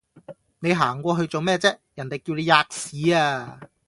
[0.61, 1.77] 你行過去做咩啫？
[1.93, 3.59] 人地叫你喫屎呀！